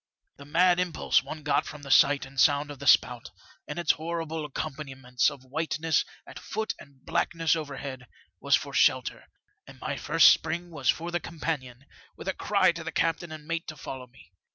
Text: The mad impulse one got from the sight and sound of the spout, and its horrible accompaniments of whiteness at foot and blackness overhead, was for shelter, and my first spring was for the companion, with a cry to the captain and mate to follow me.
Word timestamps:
The 0.37 0.45
mad 0.45 0.79
impulse 0.79 1.21
one 1.21 1.43
got 1.43 1.67
from 1.67 1.83
the 1.83 1.91
sight 1.91 2.25
and 2.25 2.39
sound 2.39 2.71
of 2.71 2.79
the 2.79 2.87
spout, 2.87 3.29
and 3.67 3.77
its 3.77 3.91
horrible 3.91 4.45
accompaniments 4.45 5.29
of 5.29 5.45
whiteness 5.45 6.03
at 6.25 6.39
foot 6.39 6.73
and 6.79 7.05
blackness 7.05 7.55
overhead, 7.55 8.07
was 8.39 8.55
for 8.55 8.73
shelter, 8.73 9.25
and 9.67 9.79
my 9.79 9.97
first 9.97 10.29
spring 10.29 10.71
was 10.71 10.89
for 10.89 11.11
the 11.11 11.19
companion, 11.19 11.85
with 12.17 12.27
a 12.27 12.33
cry 12.33 12.71
to 12.71 12.83
the 12.83 12.91
captain 12.91 13.31
and 13.31 13.45
mate 13.45 13.67
to 13.67 13.77
follow 13.77 14.07
me. 14.07 14.31